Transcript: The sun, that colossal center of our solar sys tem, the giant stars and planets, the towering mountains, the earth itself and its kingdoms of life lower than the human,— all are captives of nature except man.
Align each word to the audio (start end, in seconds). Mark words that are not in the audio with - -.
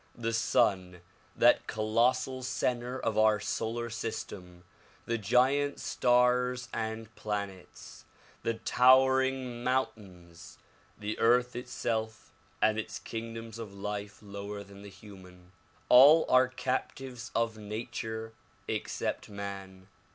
The 0.15 0.33
sun, 0.33 1.01
that 1.35 1.67
colossal 1.67 2.41
center 2.41 2.99
of 2.99 3.19
our 3.19 3.39
solar 3.39 3.89
sys 3.89 4.25
tem, 4.25 4.63
the 5.05 5.19
giant 5.19 5.79
stars 5.79 6.69
and 6.73 7.13
planets, 7.13 8.05
the 8.41 8.55
towering 8.55 9.63
mountains, 9.63 10.57
the 10.97 11.19
earth 11.19 11.55
itself 11.55 12.31
and 12.63 12.79
its 12.79 12.97
kingdoms 12.97 13.59
of 13.59 13.75
life 13.75 14.17
lower 14.23 14.63
than 14.63 14.81
the 14.81 14.89
human,— 14.89 15.51
all 15.87 16.25
are 16.29 16.47
captives 16.47 17.29
of 17.35 17.59
nature 17.59 18.33
except 18.67 19.29
man. 19.29 19.87